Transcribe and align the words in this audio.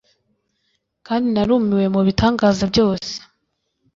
kandi 1.07 1.27
narumiwe 1.33 1.85
mubitangaza 1.93 2.63
byose. 2.71 3.13